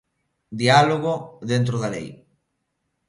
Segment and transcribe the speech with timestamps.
[0.61, 1.13] Diálogo
[1.51, 2.07] dentro da lei.